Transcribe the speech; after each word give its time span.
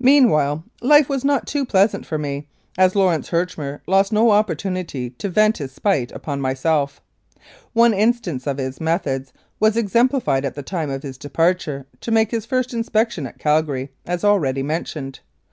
Meanwhile 0.00 0.64
life 0.80 1.08
was 1.08 1.24
none 1.24 1.44
too 1.44 1.64
pleasant 1.64 2.04
for 2.04 2.18
me, 2.18 2.48
as 2.76 2.96
Lawrence 2.96 3.30
Herchmer 3.30 3.80
lost 3.86 4.12
no 4.12 4.32
opportunity 4.32 5.10
to 5.10 5.28
vent 5.28 5.58
his 5.58 5.70
spite 5.70 6.10
upon 6.10 6.40
myself. 6.40 7.00
One 7.72 7.94
instance 7.94 8.48
of 8.48 8.58
his 8.58 8.80
methods 8.80 9.32
was 9.60 9.76
exemplified 9.76 10.44
at 10.44 10.56
the 10.56 10.64
time 10.64 10.90
of 10.90 11.04
his 11.04 11.16
departure 11.16 11.86
to 12.00 12.10
make 12.10 12.32
his 12.32 12.44
first 12.44 12.74
inspection 12.74 13.24
at 13.24 13.38
Calgary, 13.38 13.90
as 14.04 14.24
already 14.24 14.64
mentioned. 14.64 15.20